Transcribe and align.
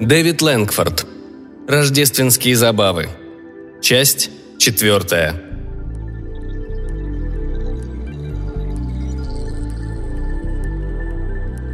Дэвид 0.00 0.42
Лэнгфорд. 0.42 1.06
Рождественские 1.68 2.56
забавы. 2.56 3.08
Часть 3.80 4.28
четвертая. 4.58 5.40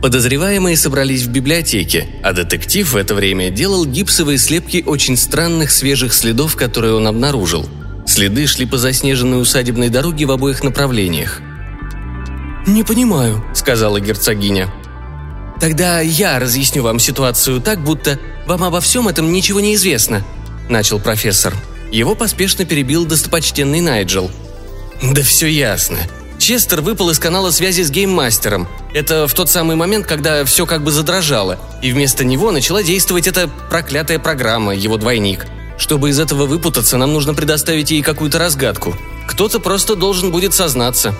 Подозреваемые 0.02 0.76
собрались 0.76 1.22
в 1.22 1.30
библиотеке, 1.30 2.08
а 2.22 2.34
детектив 2.34 2.92
в 2.92 2.96
это 2.96 3.14
время 3.14 3.48
делал 3.48 3.86
гипсовые 3.86 4.36
слепки 4.36 4.84
очень 4.86 5.16
странных 5.16 5.70
свежих 5.70 6.12
следов, 6.12 6.56
которые 6.56 6.94
он 6.94 7.06
обнаружил. 7.06 7.66
Следы 8.06 8.46
шли 8.46 8.66
по 8.66 8.76
заснеженной 8.76 9.40
усадебной 9.40 9.88
дороге 9.88 10.26
в 10.26 10.30
обоих 10.30 10.62
направлениях. 10.62 11.40
«Не 12.66 12.84
понимаю»,— 12.84 13.42
сказала 13.54 13.98
герцогиня. 13.98 14.70
«Тогда 15.60 16.00
я 16.00 16.38
разъясню 16.38 16.82
вам 16.82 16.98
ситуацию 16.98 17.60
так, 17.60 17.84
будто 17.84 18.18
вам 18.46 18.64
обо 18.64 18.80
всем 18.80 19.08
этом 19.08 19.30
ничего 19.30 19.60
не 19.60 19.74
известно»,— 19.74 20.24
начал 20.68 20.98
профессор. 20.98 21.54
Его 21.92 22.14
поспешно 22.14 22.64
перебил 22.64 23.04
достопочтенный 23.04 23.80
Найджел. 23.80 24.30
«Да 25.02 25.22
все 25.22 25.46
ясно. 25.46 25.98
Честер 26.38 26.80
выпал 26.80 27.10
из 27.10 27.18
канала 27.18 27.50
связи 27.50 27.82
с 27.82 27.90
гейммастером. 27.90 28.68
Это 28.94 29.28
в 29.28 29.34
тот 29.34 29.50
самый 29.50 29.76
момент, 29.76 30.06
когда 30.06 30.44
все 30.46 30.64
как 30.64 30.82
бы 30.82 30.90
задрожало, 30.90 31.58
и 31.82 31.92
вместо 31.92 32.24
него 32.24 32.50
начала 32.50 32.82
действовать 32.82 33.26
эта 33.26 33.48
проклятая 33.68 34.18
программа, 34.18 34.74
его 34.74 34.96
двойник. 34.96 35.46
Чтобы 35.76 36.10
из 36.10 36.18
этого 36.18 36.46
выпутаться, 36.46 36.96
нам 36.96 37.12
нужно 37.12 37.34
предоставить 37.34 37.90
ей 37.90 38.02
какую-то 38.02 38.38
разгадку. 38.38 38.96
Кто-то 39.26 39.60
просто 39.60 39.94
должен 39.94 40.30
будет 40.30 40.54
сознаться». 40.54 41.14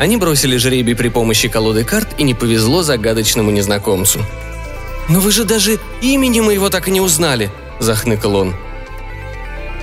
Они 0.00 0.16
бросили 0.16 0.56
жребий 0.56 0.96
при 0.96 1.08
помощи 1.08 1.48
колоды 1.48 1.84
карт, 1.84 2.08
и 2.16 2.22
не 2.22 2.32
повезло 2.32 2.82
загадочному 2.82 3.50
незнакомцу. 3.50 4.20
«Но 5.10 5.20
вы 5.20 5.30
же 5.30 5.44
даже 5.44 5.78
имени 6.00 6.40
моего 6.40 6.70
так 6.70 6.88
и 6.88 6.90
не 6.90 7.02
узнали»,– 7.02 7.50
захныкал 7.80 8.34
он. 8.34 8.54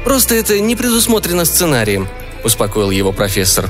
«Просто 0.03 0.33
это 0.33 0.59
не 0.59 0.75
предусмотрено 0.75 1.45
сценарием»,– 1.45 2.08
успокоил 2.44 2.89
его 2.89 3.11
профессор. 3.11 3.69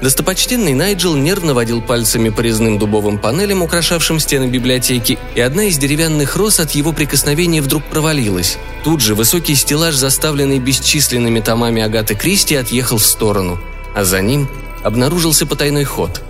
Достопочтенный 0.00 0.72
Найджел 0.72 1.14
нервно 1.14 1.52
водил 1.52 1.82
пальцами 1.82 2.30
по 2.30 2.40
резным 2.40 2.78
дубовым 2.78 3.18
панелям, 3.18 3.60
украшавшим 3.60 4.18
стены 4.18 4.46
библиотеки, 4.46 5.18
и 5.34 5.40
одна 5.42 5.64
из 5.64 5.76
деревянных 5.76 6.36
роз 6.36 6.58
от 6.58 6.70
его 6.70 6.94
прикосновения 6.94 7.60
вдруг 7.60 7.84
провалилась. 7.84 8.56
Тут 8.82 9.02
же 9.02 9.14
высокий 9.14 9.54
стеллаж, 9.54 9.94
заставленный 9.94 10.58
бесчисленными 10.58 11.40
томами 11.40 11.82
Агаты 11.82 12.14
Кристи, 12.14 12.54
отъехал 12.54 12.96
в 12.96 13.04
сторону, 13.04 13.58
а 13.94 14.04
за 14.04 14.22
ним 14.22 14.48
обнаружился 14.86 15.46
потайной 15.46 15.82
ход. 15.82 16.22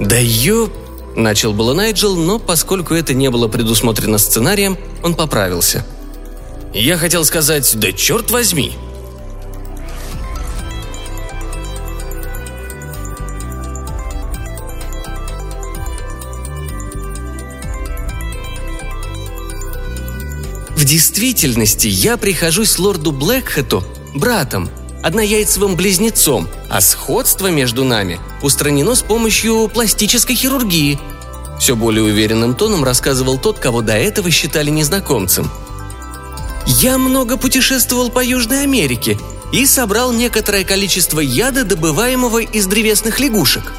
«Да 0.00 0.16
ё...»– 0.18 0.68
начал 1.16 1.52
было 1.52 1.74
Найджел, 1.74 2.16
но 2.16 2.40
поскольку 2.40 2.92
это 2.94 3.14
не 3.14 3.30
было 3.30 3.46
предусмотрено 3.46 4.18
сценарием, 4.18 4.76
он 5.04 5.14
поправился. 5.14 5.86
«Я 6.74 6.96
хотел 6.96 7.24
сказать, 7.24 7.70
да 7.78 7.92
черт 7.92 8.32
возьми!» 8.32 8.72
В 20.74 20.84
действительности 20.84 21.86
я 21.86 22.16
прихожусь 22.16 22.78
лорду 22.78 23.12
Блэкхэту 23.12 23.84
братом, 24.14 24.68
однояйцевым 25.02 25.76
близнецом, 25.76 26.48
а 26.68 26.80
сходство 26.80 27.48
между 27.48 27.84
нами 27.84 28.20
устранено 28.42 28.94
с 28.94 29.02
помощью 29.02 29.68
пластической 29.68 30.34
хирургии. 30.36 30.98
Все 31.58 31.74
более 31.74 32.04
уверенным 32.04 32.54
тоном 32.54 32.84
рассказывал 32.84 33.38
тот, 33.38 33.58
кого 33.58 33.82
до 33.82 33.94
этого 33.94 34.30
считали 34.30 34.70
незнакомцем. 34.70 35.50
Я 36.66 36.98
много 36.98 37.36
путешествовал 37.36 38.10
по 38.10 38.22
Южной 38.22 38.62
Америке 38.62 39.18
и 39.52 39.64
собрал 39.66 40.12
некоторое 40.12 40.64
количество 40.64 41.20
яда, 41.20 41.64
добываемого 41.64 42.42
из 42.42 42.66
древесных 42.66 43.18
лягушек. 43.18 43.72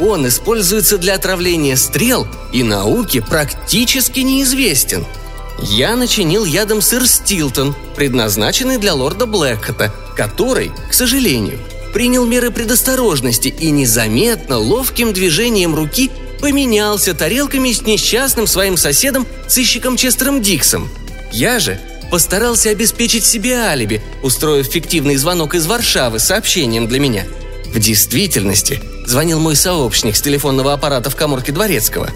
Он 0.00 0.26
используется 0.26 0.98
для 0.98 1.14
отравления 1.14 1.76
стрел 1.76 2.26
и 2.52 2.62
науке 2.62 3.20
практически 3.20 4.20
неизвестен– 4.20 5.06
я 5.62 5.94
начинил 5.94 6.44
ядом 6.44 6.80
сыр 6.80 7.06
Стилтон, 7.06 7.74
предназначенный 7.94 8.78
для 8.78 8.94
лорда 8.94 9.26
Блэкхота, 9.26 9.94
который, 10.14 10.72
к 10.90 10.94
сожалению, 10.94 11.58
принял 11.92 12.26
меры 12.26 12.50
предосторожности 12.50 13.48
и 13.48 13.70
незаметно, 13.70 14.58
ловким 14.58 15.12
движением 15.12 15.74
руки 15.74 16.10
поменялся 16.40 17.14
тарелками 17.14 17.72
с 17.72 17.82
несчастным 17.82 18.46
своим 18.46 18.76
соседом, 18.76 19.26
сыщиком 19.48 19.96
Честером 19.96 20.42
Диксом. 20.42 20.90
Я 21.30 21.58
же 21.60 21.80
постарался 22.10 22.70
обеспечить 22.70 23.24
себе 23.24 23.56
алиби, 23.56 24.02
устроив 24.22 24.66
фиктивный 24.66 25.16
звонок 25.16 25.54
из 25.54 25.66
Варшавы 25.66 26.18
с 26.18 26.24
сообщением 26.24 26.88
для 26.88 26.98
меня. 27.00 27.26
В 27.66 27.78
действительности 27.78 28.80
звонил 29.06 29.40
мой 29.40 29.56
сообщник 29.56 30.16
с 30.16 30.20
телефонного 30.20 30.72
аппарата 30.72 31.10
в 31.10 31.16
коморке 31.16 31.52
Дворецкого. 31.52 32.10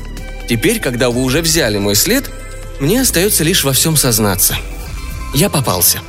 Теперь, 0.48 0.80
когда 0.80 1.08
вы 1.08 1.22
уже 1.22 1.40
взяли 1.40 1.78
мой 1.78 1.94
след, 1.94 2.30
мне 2.78 3.00
остается 3.00 3.42
лишь 3.42 3.64
во 3.64 3.72
всем 3.72 3.96
сознаться. 3.96 4.56
Я 5.34 5.48
попался. 5.48 6.00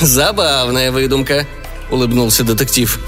«Забавная 0.00 0.92
выдумка»,— 0.92 1.46
улыбнулся 1.90 2.44
детектив. 2.44 3.00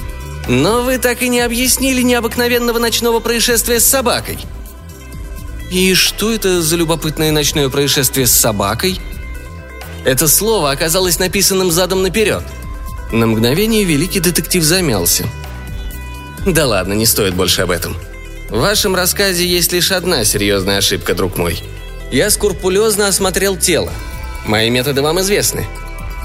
«Но 0.49 0.83
вы 0.83 0.99
так 0.99 1.23
и 1.23 1.29
не 1.29 1.41
объяснили 1.41 2.03
необыкновенного 2.03 2.79
ночного 2.79 3.21
происшествия 3.21 3.81
с 3.81 3.87
собакой». 3.87 4.39
«И 5.71 5.95
что 5.95 6.33
это 6.33 6.63
за 6.63 6.77
любопытное 6.77 7.31
ночное 7.31 7.69
происшествие 7.69 8.27
с 8.27 8.33
собакой?» 8.33 8.99
Это 10.05 10.29
слово 10.29 10.71
оказалось 10.71 11.19
написанным 11.19 11.71
задом 11.71 12.03
наперед. 12.03 12.43
На 13.13 13.27
мгновение 13.27 13.85
великий 13.85 14.21
детектив 14.21 14.63
замялся. 14.63 15.27
«Да 16.47 16.67
ладно, 16.67 16.95
не 16.95 17.05
стоит 17.05 17.35
больше 17.35 17.63
об 17.63 17.71
этом. 17.71 17.95
В 18.49 18.59
вашем 18.59 18.95
рассказе 18.95 19.47
есть 19.47 19.73
лишь 19.73 19.93
одна 19.93 20.25
серьезная 20.25 20.79
ошибка, 20.79 21.15
друг 21.15 21.37
мой. 21.37 21.61
Я 22.11 22.31
скрупулезно 22.31 23.09
осмотрел 23.09 23.59
тело. 23.59 23.93
Мои 24.47 24.71
методы 24.71 25.03
вам 25.03 25.21
известны. 25.21 25.67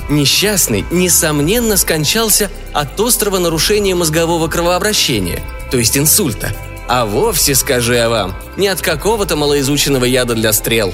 Несчастный, 0.09 0.85
несомненно, 0.91 1.77
скончался 1.77 2.51
от 2.73 2.99
острого 2.99 3.39
нарушения 3.39 3.95
мозгового 3.95 4.47
кровообращения, 4.47 5.41
то 5.71 5.77
есть 5.77 5.97
инсульта. 5.97 6.53
А 6.87 7.05
вовсе, 7.05 7.55
скажу 7.55 7.93
я 7.93 8.09
вам, 8.09 8.35
не 8.57 8.67
от 8.67 8.81
какого-то 8.81 9.35
малоизученного 9.35 10.05
яда 10.05 10.35
для 10.35 10.51
стрел. 10.51 10.93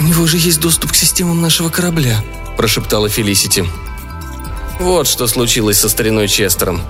«У 0.00 0.02
него 0.02 0.26
же 0.26 0.38
есть 0.38 0.60
доступ 0.60 0.92
к 0.92 0.96
системам 0.96 1.40
нашего 1.40 1.68
корабля»,– 1.68 2.22
прошептала 2.56 3.08
Фелисити. 3.08 3.64
Вот 4.80 5.06
что 5.06 5.26
случилось 5.28 5.78
со 5.78 5.88
стариной 5.88 6.26
Честером. 6.26 6.80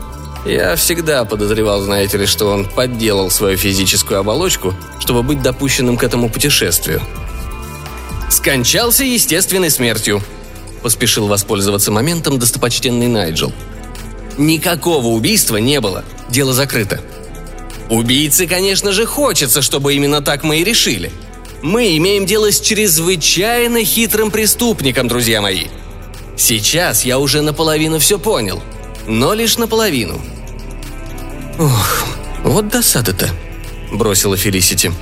Я 0.47 0.77
всегда 0.77 1.25
подозревал, 1.25 1.83
знаете 1.83 2.17
ли, 2.17 2.27
что 2.27 2.47
он 2.47 2.65
подделал 2.65 3.31
свою 3.31 3.59
физическую 3.59 4.21
оболочку, 4.21 4.75
чтобы 5.01 5.23
быть 5.23 5.43
допущенным 5.43 5.99
к 5.99 6.05
этому 6.05 6.31
путешествию. 6.31 7.03
«Скончался 8.31 9.05
естественной 9.05 9.71
смертью»,– 9.71 10.23
поспешил 10.83 11.27
воспользоваться 11.29 11.91
моментом 11.91 12.39
достопочтенный 12.39 13.09
Найджел. 13.09 13.53
«Никакого 14.39 15.09
убийства 15.09 15.57
не 15.57 15.81
было. 15.81 16.05
Дело 16.29 16.53
закрыто». 16.53 17.01
«Убийцы, 17.89 18.47
конечно 18.47 18.93
же, 18.93 19.05
хочется, 19.05 19.63
чтобы 19.63 19.95
именно 19.95 20.21
так 20.21 20.45
мы 20.45 20.61
и 20.61 20.65
решили. 20.65 21.11
Мы 21.63 21.97
имеем 21.97 22.25
дело 22.25 22.53
с 22.53 22.61
чрезвычайно 22.61 23.85
хитрым 23.85 24.31
преступником, 24.31 25.09
друзья 25.09 25.43
мои. 25.43 25.67
Сейчас 26.37 27.05
я 27.05 27.19
уже 27.19 27.43
наполовину 27.43 27.99
все 27.99 28.19
понял– 28.19 28.63
но 29.07 29.35
лишь 29.35 29.59
наполовину. 29.59 30.21
«Ох, 31.59 32.05
вот 32.45 32.69
досада-то»,— 32.69 33.29
бросила 33.93 34.37
Фелисити. 34.37 34.93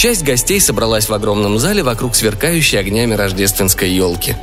Часть 0.00 0.22
гостей 0.24 0.60
собралась 0.60 1.10
в 1.10 1.12
огромном 1.12 1.58
зале 1.58 1.82
вокруг 1.82 2.16
сверкающей 2.16 2.80
огнями 2.80 3.12
рождественской 3.12 3.90
елки. 3.90 4.34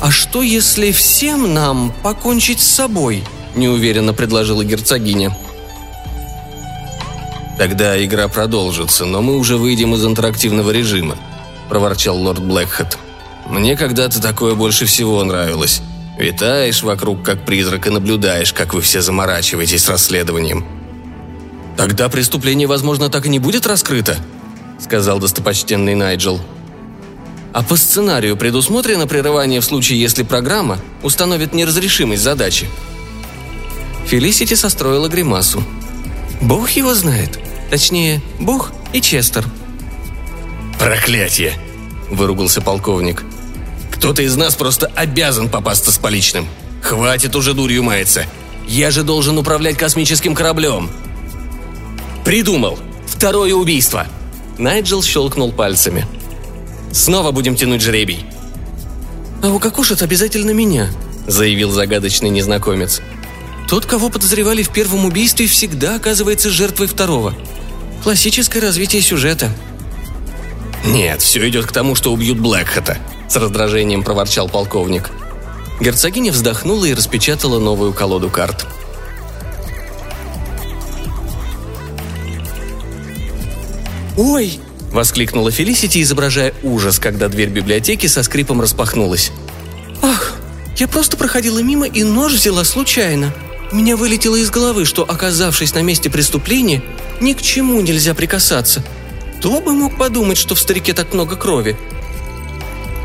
«А 0.00 0.12
что, 0.12 0.42
если 0.42 0.92
всем 0.92 1.52
нам 1.52 1.92
покончить 2.04 2.60
с 2.60 2.68
собой?»– 2.68 3.24
неуверенно 3.56 4.14
предложила 4.14 4.64
герцогиня– 4.64 5.36
«Тогда 7.60 8.02
игра 8.02 8.26
продолжится, 8.28 9.04
но 9.04 9.20
мы 9.20 9.36
уже 9.36 9.58
выйдем 9.58 9.94
из 9.94 10.02
интерактивного 10.06 10.70
режима»,– 10.70 11.18
проворчал 11.68 12.16
лорд 12.16 12.40
Блэкхэт. 12.40 12.96
«Мне 13.48 13.76
когда-то 13.76 14.22
такое 14.22 14.54
больше 14.54 14.86
всего 14.86 15.22
нравилось. 15.24 15.82
Витаешь 16.18 16.82
вокруг 16.82 17.22
как 17.22 17.44
призрак 17.44 17.86
и 17.88 17.90
наблюдаешь, 17.90 18.54
как 18.54 18.72
вы 18.72 18.80
все 18.80 19.02
заморачиваетесь 19.02 19.90
расследованием». 19.90 20.79
«Тогда 21.80 22.10
преступление, 22.10 22.68
возможно, 22.68 23.08
так 23.08 23.24
и 23.24 23.30
не 23.30 23.38
будет 23.38 23.66
раскрыто»,– 23.66 24.18
сказал 24.78 25.18
достопочтенный 25.18 25.94
Найджел. 25.94 26.38
А 27.54 27.62
по 27.62 27.74
сценарию 27.74 28.36
предусмотрено 28.36 29.06
прерывание 29.06 29.62
в 29.62 29.64
случае, 29.64 29.98
если 29.98 30.22
программа 30.22 30.78
установит 31.02 31.54
неразрешимость 31.54 32.20
задачи. 32.20 32.68
Фелисити 34.04 34.52
состроила 34.52 35.08
гримасу. 35.08 35.64
«Бог 36.42 36.68
его 36.72 36.92
знает. 36.92 37.38
Точнее, 37.70 38.20
Бог 38.38 38.72
и 38.92 39.00
Честер». 39.00 39.46
«Проклятие!»– 40.78 41.54
выругался 42.10 42.60
полковник. 42.60 43.24
«Кто-то 43.90 44.20
из 44.20 44.36
нас 44.36 44.54
просто 44.54 44.92
обязан 44.96 45.48
попасться 45.48 45.92
с 45.92 45.96
поличным. 45.96 46.46
Хватит 46.82 47.34
уже 47.36 47.54
дурью 47.54 47.82
маяться. 47.82 48.26
Я 48.68 48.90
же 48.90 49.02
должен 49.02 49.38
управлять 49.38 49.78
космическим 49.78 50.34
кораблем». 50.34 50.90
«Придумал! 52.24 52.78
Второе 53.06 53.54
убийство!» 53.54 54.06
Найджел 54.58 55.02
щелкнул 55.02 55.52
пальцами. 55.52 56.06
«Снова 56.92 57.32
будем 57.32 57.56
тянуть 57.56 57.82
жребий». 57.82 58.24
«А 59.42 59.48
укокошат 59.48 60.02
обязательно 60.02 60.50
меня»,– 60.50 60.90
заявил 61.26 61.70
загадочный 61.70 62.28
незнакомец. 62.28 63.00
«Тот, 63.68 63.86
кого 63.86 64.10
подозревали 64.10 64.62
в 64.62 64.70
первом 64.70 65.06
убийстве, 65.06 65.46
всегда 65.46 65.96
оказывается 65.96 66.50
жертвой 66.50 66.88
второго. 66.88 67.34
Классическое 68.02 68.60
развитие 68.60 69.02
сюжета». 69.02 69.50
«Нет, 70.84 71.22
все 71.22 71.48
идет 71.48 71.66
к 71.66 71.72
тому, 71.72 71.94
что 71.94 72.12
убьют 72.12 72.38
Блэкхэта»,– 72.38 72.98
с 73.28 73.36
раздражением 73.36 74.02
проворчал 74.02 74.48
полковник. 74.48 75.10
Герцогиня 75.80 76.32
вздохнула 76.32 76.84
и 76.84 76.94
распечатала 76.94 77.58
новую 77.58 77.94
колоду 77.94 78.28
карт. 78.28 78.66
«Ой!»– 84.20 84.60
воскликнула 84.92 85.50
Фелисити, 85.50 86.02
изображая 86.02 86.52
ужас, 86.62 86.98
когда 86.98 87.28
дверь 87.28 87.48
библиотеки 87.48 88.06
со 88.06 88.22
скрипом 88.22 88.60
распахнулась. 88.60 89.32
«Ах, 90.02 90.36
я 90.76 90.88
просто 90.88 91.16
проходила 91.16 91.60
мимо 91.60 91.86
и 91.86 92.02
нож 92.02 92.34
взяла 92.34 92.64
случайно. 92.64 93.32
У 93.72 93.76
меня 93.76 93.96
вылетело 93.96 94.36
из 94.36 94.50
головы, 94.50 94.84
что, 94.84 95.04
оказавшись 95.04 95.74
на 95.74 95.80
месте 95.80 96.10
преступления, 96.10 96.82
ни 97.22 97.32
к 97.32 97.40
чему 97.40 97.80
нельзя 97.80 98.12
прикасаться. 98.12 98.84
Кто 99.38 99.58
бы 99.62 99.72
мог 99.72 99.96
подумать, 99.96 100.36
что 100.36 100.54
в 100.54 100.60
старике 100.60 100.92
так 100.92 101.14
много 101.14 101.36
крови?» 101.36 101.78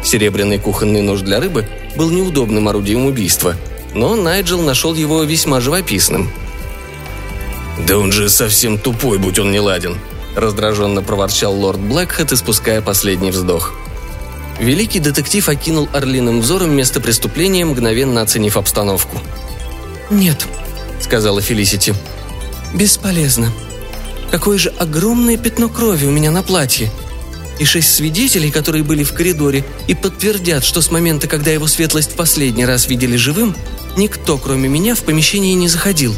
Серебряный 0.03 0.59
кухонный 0.59 1.01
нож 1.01 1.21
для 1.21 1.39
рыбы 1.39 1.65
был 1.95 2.09
неудобным 2.09 2.67
орудием 2.67 3.05
убийства, 3.05 3.55
но 3.93 4.17
Найджел 4.17 4.61
нашел 4.61 4.93
его 4.93 5.23
весьма 5.23 5.61
живописным. 5.61 6.29
«Да 7.87 7.97
он 7.97 8.11
же 8.11 8.27
совсем 8.27 8.77
тупой, 8.77 9.17
будь 9.17 9.39
он 9.39 9.53
не 9.53 9.61
ладен»,– 9.61 9.97
раздраженно 10.35 11.01
проворчал 11.01 11.53
лорд 11.53 11.79
Блэкхэт, 11.79 12.31
испуская 12.33 12.81
последний 12.81 13.31
вздох. 13.31 13.73
Великий 14.59 14.99
детектив 14.99 15.47
окинул 15.49 15.89
орлиным 15.93 16.41
взором 16.41 16.71
место 16.71 17.01
преступления, 17.01 17.65
мгновенно 17.65 18.21
оценив 18.21 18.57
обстановку. 18.57 19.19
«Нет»,— 20.09 20.45
сказала 21.01 21.41
Фелисити. 21.41 21.93
«Бесполезно. 22.73 23.51
Какое 24.31 24.57
же 24.57 24.69
огромное 24.69 25.37
пятно 25.37 25.69
крови 25.69 26.05
у 26.05 26.11
меня 26.11 26.31
на 26.31 26.41
платье 26.41 26.91
и 27.59 27.65
шесть 27.65 27.93
свидетелей, 27.93 28.51
которые 28.51 28.83
были 28.83 29.03
в 29.03 29.13
коридоре 29.13 29.63
и 29.87 29.95
подтвердят, 29.95 30.63
что 30.63 30.81
с 30.81 30.91
момента, 30.91 31.27
когда 31.27 31.51
его 31.51 31.67
светлость 31.67 32.11
в 32.11 32.15
последний 32.15 32.65
раз 32.65 32.87
видели 32.87 33.15
живым, 33.15 33.55
никто, 33.95 34.37
кроме 34.37 34.67
меня, 34.67 34.95
в 34.95 35.03
помещении 35.03 35.53
не 35.53 35.69
заходил. 35.69 36.13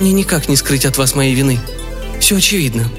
Мне 0.00 0.12
никак 0.12 0.48
не 0.48 0.56
скрыть 0.56 0.84
от 0.84 0.98
вас 0.98 1.14
моей 1.14 1.34
вины. 1.34 1.60
Все 2.18 2.36
очевидно». 2.36 2.90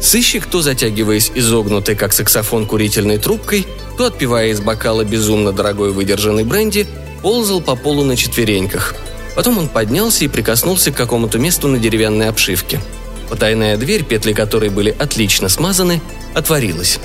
Сыщик, 0.00 0.46
то 0.46 0.62
затягиваясь 0.62 1.32
изогнутой, 1.34 1.96
как 1.96 2.12
саксофон, 2.12 2.66
курительной 2.66 3.18
трубкой, 3.18 3.66
то 3.96 4.06
отпивая 4.06 4.48
из 4.48 4.60
бокала 4.60 5.04
безумно 5.04 5.52
дорогой 5.52 5.92
выдержанный 5.92 6.44
бренди, 6.44 6.86
ползал 7.22 7.60
по 7.60 7.76
полу 7.76 8.04
на 8.04 8.16
четвереньках. 8.16 8.94
Потом 9.34 9.58
он 9.58 9.68
поднялся 9.68 10.24
и 10.24 10.28
прикоснулся 10.28 10.92
к 10.92 10.96
какому-то 10.96 11.38
месту 11.38 11.68
на 11.68 11.78
деревянной 11.78 12.28
обшивке. 12.28 12.80
Потайная 13.28 13.76
дверь, 13.76 14.04
петли 14.04 14.32
которой 14.32 14.70
были 14.70 14.94
отлично 14.96 15.48
смазаны, 15.48 16.00
отворилась. 16.34 17.00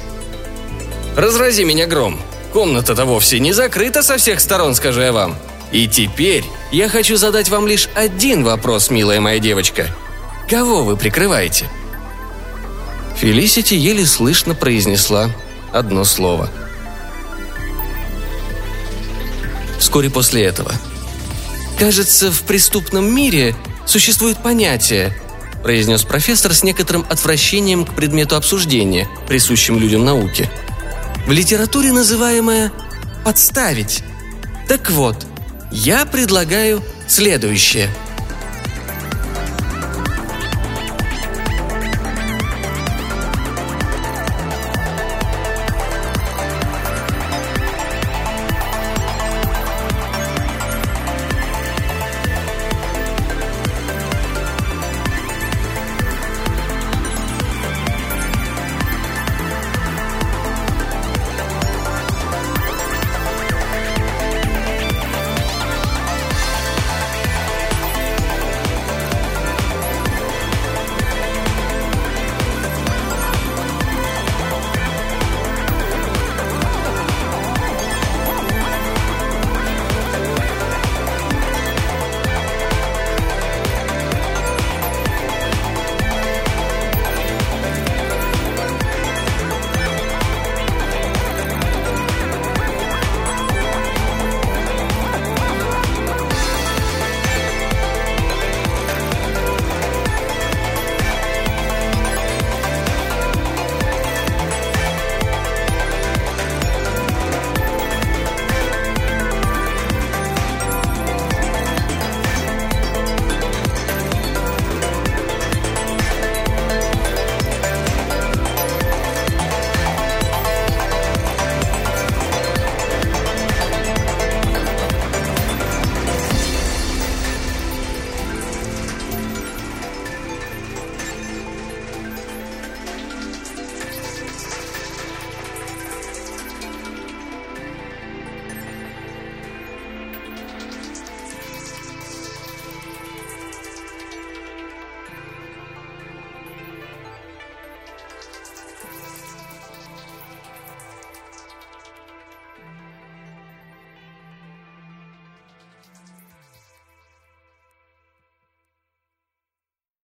«Разрази 1.15 1.63
меня 1.63 1.87
гром! 1.87 2.19
Комната-то 2.53 3.05
вовсе 3.05 3.39
не 3.39 3.53
закрыта 3.53 4.03
со 4.03 4.17
всех 4.17 4.41
сторон, 4.41 4.75
скажу 4.75 5.01
я 5.01 5.13
вам. 5.13 5.37
И 5.71 5.87
теперь 5.87 6.43
я 6.71 6.89
хочу 6.89 7.15
задать 7.15 7.49
вам 7.49 7.65
лишь 7.65 7.87
один 7.95 8.43
вопрос, 8.43 8.89
милая 8.89 9.21
моя 9.21 9.39
девочка. 9.39 9.87
Кого 10.49 10.83
вы 10.83 10.97
прикрываете?» 10.97 11.65
Фелисити 13.21 13.75
еле 13.75 14.03
слышно 14.07 14.55
произнесла 14.55 15.29
одно 15.71 16.05
слово. 16.05 16.49
Вскоре 19.77 20.09
после 20.09 20.43
этого. 20.43 20.71
«Кажется, 21.77 22.31
в 22.31 22.41
преступном 22.41 23.13
мире 23.13 23.55
существует 23.85 24.41
понятие,– 24.41 25.15
произнес 25.63 26.01
профессор 26.01 26.55
с 26.55 26.63
некоторым 26.63 27.05
отвращением 27.09 27.85
к 27.85 27.93
предмету 27.93 28.35
обсуждения, 28.35 29.07
присущим 29.27 29.77
людям 29.77 30.03
науки. 30.03 30.49
«В 31.27 31.31
литературе 31.31 31.91
называемое 31.91 32.71
«подставить». 33.23 34.03
Так 34.67 34.89
вот, 34.89 35.27
я 35.71 36.07
предлагаю 36.07 36.81
следующее– 37.07 37.87